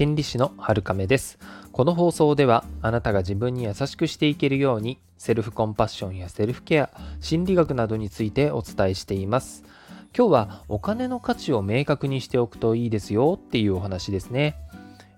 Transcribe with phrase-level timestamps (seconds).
[0.00, 1.38] 心理師の春亀です。
[1.72, 6.88] この放送ではあなたが自分に優しくしていけるようにセルフコンパッションやセルフケア
[7.20, 9.62] 心理学などについてお伝えしています。
[10.16, 14.56] 今日はお金の価値を明確にしておくといいですよっていうお話ですね、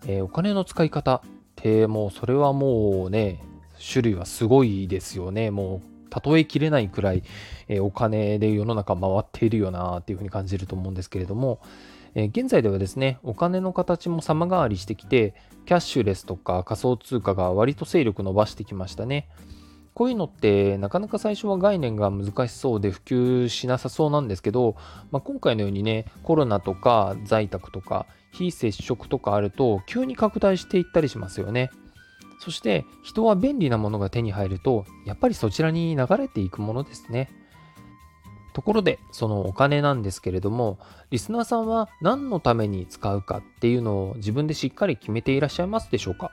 [0.08, 1.22] えー、お金の使い方。
[1.24, 3.40] ってもうそれはもうね
[3.78, 5.52] 種類はすごいですよね。
[5.52, 5.91] もう
[6.24, 7.22] 例えきれないくらい、
[7.68, 11.60] え、お金で世の中回っているよなっていうふうに感じると思うんですけれども、
[12.14, 15.34] え、現在ではですね、お金の形も様変わりしてきて、
[15.64, 19.28] キャッシュレスとか仮想通貨が割と勢力伸ばしてきましたね。
[19.94, 24.74] こういうのってなかなか最初は概念が難しそうで普及しなさそうなんですけど、
[25.10, 31.70] まあ、今回のようにね、コロナとか在宅とか非接触とかあると急に拡大していったりしますよね。
[32.42, 37.30] そして人は便利なものが手に入るとやっぱりそちらに流れていくものですね。
[38.52, 40.78] ところで、そのお金なんですけれども、
[41.10, 46.32] リスナーさんは何のために使うかっていうのを自分でしっかり決めていらっしゃいますでしょうか？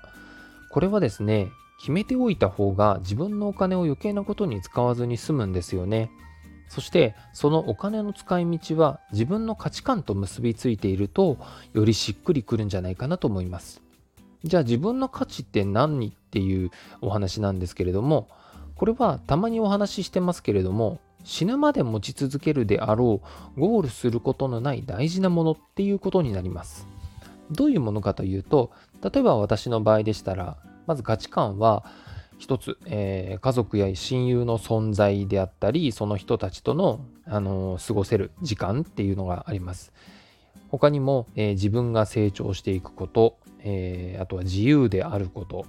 [0.72, 6.10] これはですね、決めておいた方が自分のお金を余計なことに使わずに済むんですよね。
[6.70, 11.38] そしてそのお金の使い道は自分の価値観と結びついていると
[11.74, 13.82] よりしっくりくるんじゃないかなと思います。
[14.44, 18.30] じゃあ自分の価値って何っていうお話なんですけれども
[18.76, 23.22] これはたまにお話ししてますけれども死ぬまで持ち続けるであろ
[23.58, 26.88] うゴールすることのない大事なものっていうことになります。
[27.52, 28.72] どういうものかというと
[29.04, 31.84] 例えば私の場合でしたらまず価値観は
[32.38, 39.92] 一つ、えー、家族や親友の存在であったりその人たちとの、あのー、過ごせる時間っていうのがあります。
[40.70, 45.66] 他にも、えー、自分が成長していくこと、えあとは自由であること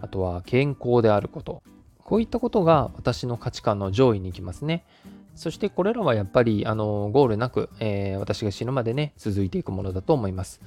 [0.00, 1.62] あとは健康であること
[1.98, 4.84] こういったことが私の価値観の上位に行きますね。
[5.34, 10.60] そしてこれらはやっぱりあのゴールなく、えー、私が死ぬまでね続いていくものだと思います。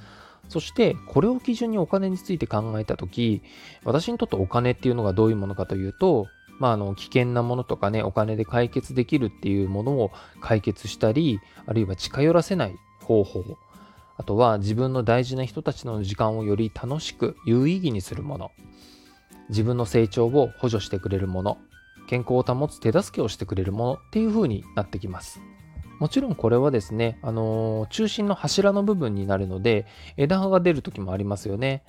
[0.48, 3.42] そしてこれを基準にお金について考えた時
[3.84, 6.26] 私にとってお金っていうのがどういうものかというと
[6.58, 10.10] まあ、あの危険なものとかねお金で解決できるっていうものを
[10.40, 13.44] 解決したりあるいは近寄らせない方法
[14.18, 18.50] あとは自分の大事な人たちの時間をより楽しく有意義にするもの。
[19.48, 21.58] 自分の成長を補助してくれるもの。
[22.08, 25.40] 健康を保つ手助けをしてくれるものっていう風になってきます。
[26.00, 29.86] もちろんこれはですね、あのー、中心の柱の部分になるので
[30.16, 31.84] 枝葉が出る時もありますよね。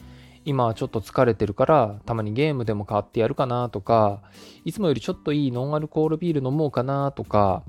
[0.45, 4.21] 今はちょっと疲れてるからたまにゲームでも買ってやるかなとか
[4.63, 7.63] いつもよりちょっといいノンアルコールビール飲もうかなとか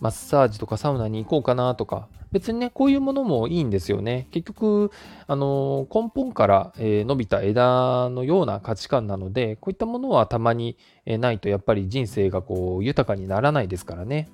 [0.00, 4.26] マッサージとかサウナに行こうかなとか別にね、こういうものもいいんですよね。
[4.32, 4.90] 結局、
[5.28, 14.28] あの根本から、え伸びた枝のような価値観なので、こういったものはたまに、えないとやっぱり人生がこう豊かにならないですからね。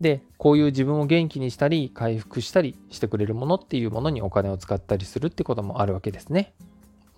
[0.00, 6.54] で、こういう自分を元気にしたり、回復したりしてくれるものっていうものにお金を使ったりするってこともあるわけですね。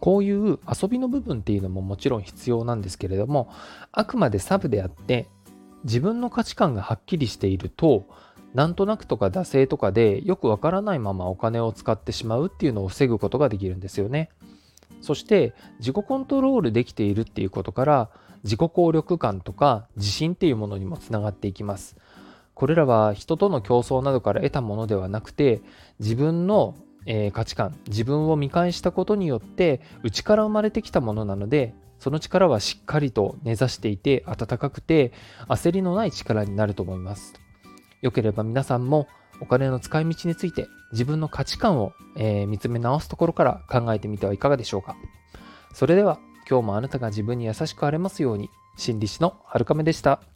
[0.01, 3.51] こういう遊びの部分っていうのももちろん必要なんですけれども、
[3.93, 5.29] あくまでサブであって、
[5.85, 8.07] 自分の価値観がはっきりしていると、
[8.55, 14.31] なんとなくとか惰性とかでよくわからないままお金を使ってしまうっていうのを防ぐことができるんですよね。
[15.03, 18.11] そして自己コントロールできているっていうことから
[18.45, 21.97] 自己効力感とか自信っていうものにもつながっていきます。
[22.55, 25.61] これらは人との競争などから得たものではなくて
[26.01, 26.75] 自分の、
[27.33, 35.13] 価値観自分を見返したことによって内から生まれてきたものなのでその力はしっかりと根ざしていて温かくて
[35.49, 37.35] 焦りのない力になると思います。
[38.03, 39.09] よければ皆さんも
[39.41, 44.97] お金の使い道について自分の価値観を、えー、見つめ直すところから考えてみてはいかがでしょうか。
[45.73, 46.19] それでは
[46.49, 50.36] 今日もあなたが自分に優しくあれますように心理師のはるかめでした。